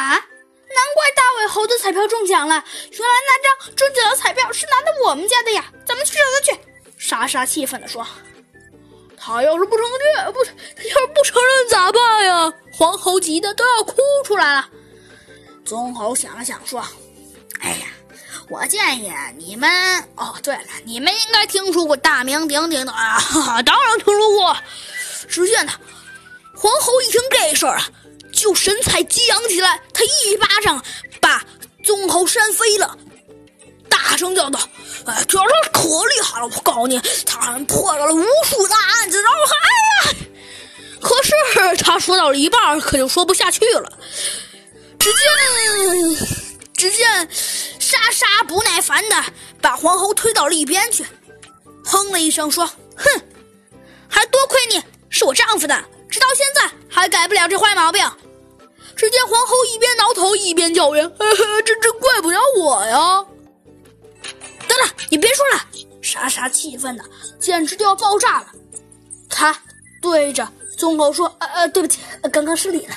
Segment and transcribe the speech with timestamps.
[0.00, 2.64] 啊，难怪大尾猴的彩票中奖了！
[2.90, 5.64] 原来那张中奖的彩票是拿的我们家的呀！
[5.86, 6.60] 咱们去找他去！
[6.96, 8.06] 莎莎气愤地说
[9.16, 9.84] ：“他要是不承
[10.16, 14.68] 认，不，他要是不承认咋办呀？”黄猴急得都要哭出来了。
[15.64, 16.82] 棕猴想了想说
[17.60, 17.86] ：“哎呀，
[18.48, 19.70] 我建议你们……
[20.16, 23.20] 哦，对了，你们应该听说过大名鼎鼎的啊！
[23.62, 24.56] 当然听说过。”
[25.28, 25.78] 只见他
[26.56, 27.86] 黄猴一听这事儿啊，
[28.40, 30.82] 就神采激扬起来，他一巴掌
[31.20, 31.44] 把
[31.84, 32.96] 棕猴扇飞了，
[33.88, 34.58] 大声叫道
[35.04, 36.46] ：“哎，这他可厉害了！
[36.46, 39.54] 我告诉你，他还破了无数大案子，然后还……
[40.08, 40.16] 哎呀！
[41.02, 41.32] 可是
[41.82, 43.92] 他说到了一半，可就说不下去了。
[44.98, 45.20] 只见，
[46.74, 47.28] 只见
[47.78, 49.24] 莎莎不耐烦的
[49.60, 51.04] 把黄猴推到了一边去，
[51.84, 52.66] 哼了一声说
[52.96, 53.22] ：“哼，
[54.08, 54.82] 还多亏你。”
[55.12, 58.10] 是我丈夫的，直到现在还改不了这坏毛病。
[59.00, 61.10] 只见皇后一边挠头一边叫冤
[61.64, 63.24] ：“这这怪不了我呀！”
[64.68, 65.60] 得了，你别说了！
[66.02, 67.04] 莎莎气愤的
[67.38, 68.48] 简直就要爆炸了。
[69.30, 69.58] 她
[70.02, 72.94] 对着棕猴说：“呃呃，对不起，刚刚失礼了。”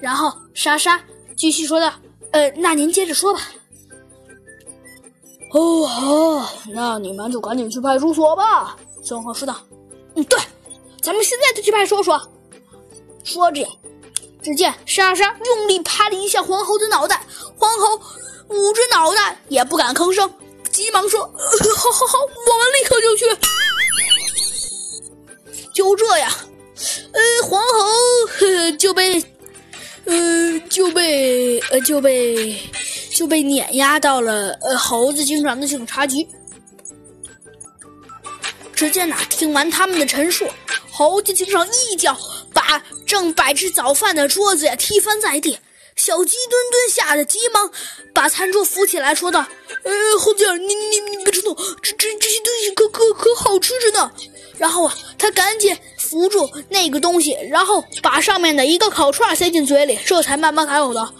[0.00, 1.02] 然后莎莎
[1.36, 1.92] 继续说道
[2.30, 3.40] ：“呃，那您接着说吧。”
[5.52, 9.56] 哦，好，那你们就赶紧去派出所吧。”棕猴说道。
[10.14, 10.38] “嗯，对。”
[11.02, 12.16] 咱们现在就去派出所。
[13.24, 13.66] 说着，
[14.48, 17.20] 只见莎莎用力拍了一下黄猴的脑袋，
[17.58, 18.00] 黄猴
[18.48, 20.32] 捂着脑袋也不敢吭声，
[20.72, 21.20] 急忙说
[21.76, 23.26] ：“好好好，我们立刻就去。”
[25.74, 26.32] 就这样，
[27.12, 29.22] 呃，黄猴就被，
[30.06, 32.58] 呃，就被，呃，就被，
[33.14, 36.26] 就被碾压到了呃猴子警长的警察局。
[38.74, 40.48] 只见呐，听完他们的陈述。
[40.90, 42.16] 猴子警长一脚
[42.52, 45.58] 把正摆着早饭的桌子呀踢翻在地，
[45.96, 47.72] 小鸡墩墩吓得急忙
[48.12, 49.40] 把餐桌扶起来，说道
[49.82, 54.12] ：“呃，猴子，你你你别冲动，这这这些东西可可可好吃着呢。”
[54.58, 61.10] 然后啊，他赶紧扶住那个东西，然后把上面的一个烤串塞进嘴里，这才慢慢开口道：“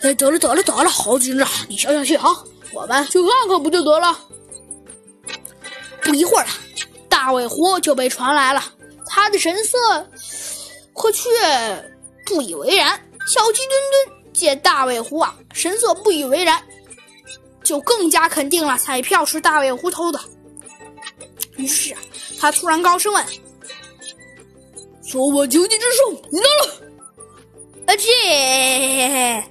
[0.00, 2.24] 哎，得了得了得了，猴子警长，你消消气啊，
[2.72, 4.16] 我们去看看不就得了？”
[6.02, 6.46] 不一会儿，
[7.08, 8.64] 大尾狐就被传来了。
[9.14, 9.78] 他的神色
[11.02, 11.28] 可却
[12.24, 12.90] 不以为然。
[13.26, 16.62] 小鸡墩墩见大尾狐啊，神色不以为然，
[17.64, 20.20] 就更加肯定了彩票是大尾狐偷的。
[21.56, 21.92] 于是
[22.38, 23.24] 他突然高声问
[25.04, 26.72] ：“说我九级之兽，你拿了？”
[27.86, 29.44] 啊，这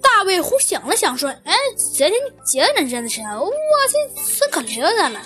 [0.00, 3.52] 大尾狐想了想说：“哎，昨天你真真的是，我
[3.88, 5.20] 这是可溜达了，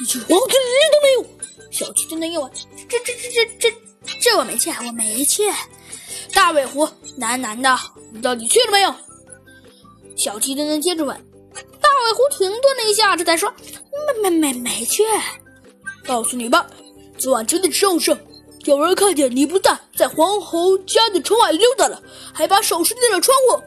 [0.00, 1.26] 一句黄金链都没有。”
[1.72, 2.50] 小鸡墩墩又问
[2.98, 3.70] ：“这这这这
[4.04, 5.44] 这这我没去，我没去。”
[6.34, 6.86] 大尾狐
[7.18, 7.78] 喃喃道
[8.12, 8.94] ：“你到底去了没有？”
[10.16, 11.16] 小鸡墩墩接着问。
[11.54, 13.52] 大尾狐停顿了一下，这才说
[14.22, 15.02] ：“没没没没去。”
[16.04, 16.66] 告诉你吧，
[17.18, 18.16] 昨晚九点钟时，
[18.64, 22.02] 有人看见你不但在黄猴家的窗外溜达了，
[22.32, 23.62] 还把手伸进了窗户。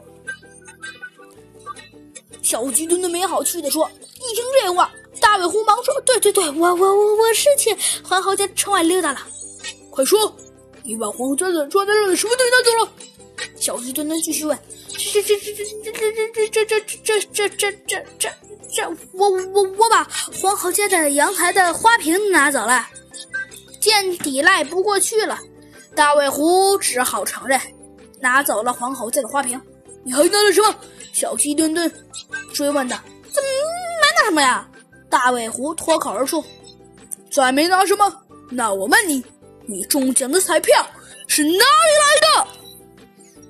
[2.42, 9.20] 小鸡墩墩没好气地说：“一听这话。”大尾狐忙说：“对对对，我我我我是去黄猴家窗外溜达了。
[9.90, 10.34] 快说，
[10.82, 12.92] 你把黄猴家的窗上的什么东西拿走了？”
[13.60, 14.58] 小鸡墩墩继续问
[14.88, 18.30] ：“这这这这这这这这这这这这这这
[18.74, 20.04] 这我我我把
[20.40, 22.86] 黄猴家的阳台的花瓶拿走了。”
[23.80, 25.38] 见抵赖不过去了，
[25.94, 27.60] 大尾狐只好承认
[28.20, 29.60] 拿走了黄猴家的花瓶。
[30.04, 30.74] 你还拿了什么？
[31.12, 31.90] 小鸡墩墩
[32.52, 32.96] 追问道
[33.32, 34.68] ：“怎么没拿什么呀？”
[35.14, 36.44] 大尾狐脱口而出
[37.30, 38.12] ：“再没拿什么？
[38.50, 39.24] 那我问你，
[39.64, 40.84] 你中奖的彩票
[41.28, 41.62] 是哪里来
[42.20, 42.26] 的？”